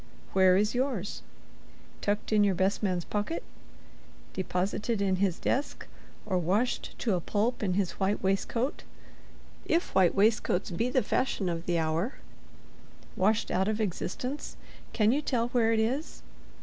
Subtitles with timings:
[0.33, 1.21] Where is yours?
[2.01, 3.43] Tucked in your best man's pocket;
[4.33, 8.81] deposited in his desk—or washed to a pulp in his white waistcoat
[9.65, 12.15] (if white waistcoats be the fashion of the hour),
[13.15, 16.23] washed out of existence—can you tell where it is?